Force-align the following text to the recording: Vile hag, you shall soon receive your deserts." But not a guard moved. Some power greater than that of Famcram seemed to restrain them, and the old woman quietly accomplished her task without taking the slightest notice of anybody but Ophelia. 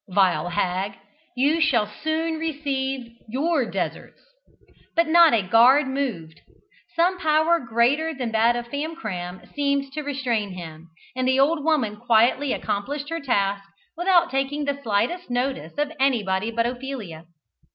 Vile 0.09 0.49
hag, 0.49 0.93
you 1.35 1.61
shall 1.61 1.85
soon 1.85 2.39
receive 2.39 3.13
your 3.29 3.69
deserts." 3.69 4.19
But 4.95 5.05
not 5.07 5.31
a 5.35 5.43
guard 5.47 5.85
moved. 5.87 6.41
Some 6.95 7.19
power 7.19 7.59
greater 7.59 8.11
than 8.11 8.31
that 8.31 8.55
of 8.55 8.65
Famcram 8.69 9.53
seemed 9.53 9.93
to 9.93 10.01
restrain 10.01 10.55
them, 10.55 10.89
and 11.15 11.27
the 11.27 11.39
old 11.39 11.63
woman 11.63 11.97
quietly 11.97 12.51
accomplished 12.51 13.09
her 13.09 13.19
task 13.19 13.61
without 13.95 14.31
taking 14.31 14.65
the 14.65 14.81
slightest 14.81 15.29
notice 15.29 15.77
of 15.77 15.91
anybody 15.99 16.49
but 16.49 16.65
Ophelia. 16.65 17.25